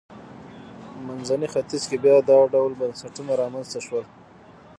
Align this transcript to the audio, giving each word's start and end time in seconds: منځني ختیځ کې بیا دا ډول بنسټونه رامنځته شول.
منځني 1.07 1.47
ختیځ 1.53 1.83
کې 1.89 1.97
بیا 2.03 2.17
دا 2.29 2.37
ډول 2.53 2.71
بنسټونه 2.81 3.31
رامنځته 3.41 3.79
شول. 3.85 4.05